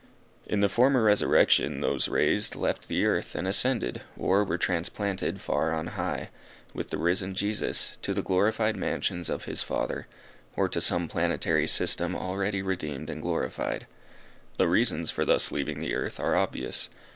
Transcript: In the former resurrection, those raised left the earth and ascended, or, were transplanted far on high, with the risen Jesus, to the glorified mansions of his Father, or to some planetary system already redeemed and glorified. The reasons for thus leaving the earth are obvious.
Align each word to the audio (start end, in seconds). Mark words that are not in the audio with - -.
In 0.47 0.61
the 0.61 0.67
former 0.67 1.03
resurrection, 1.03 1.81
those 1.81 2.07
raised 2.07 2.55
left 2.55 2.87
the 2.87 3.05
earth 3.05 3.35
and 3.35 3.47
ascended, 3.47 4.01
or, 4.17 4.43
were 4.43 4.57
transplanted 4.57 5.39
far 5.41 5.73
on 5.73 5.85
high, 5.93 6.31
with 6.73 6.89
the 6.89 6.97
risen 6.97 7.35
Jesus, 7.35 7.93
to 8.01 8.11
the 8.15 8.23
glorified 8.23 8.75
mansions 8.75 9.29
of 9.29 9.45
his 9.45 9.61
Father, 9.61 10.07
or 10.55 10.67
to 10.67 10.81
some 10.81 11.07
planetary 11.07 11.67
system 11.67 12.15
already 12.15 12.63
redeemed 12.63 13.11
and 13.11 13.21
glorified. 13.21 13.85
The 14.57 14.67
reasons 14.67 15.11
for 15.11 15.23
thus 15.23 15.51
leaving 15.51 15.81
the 15.81 15.93
earth 15.93 16.19
are 16.19 16.35
obvious. 16.35 16.89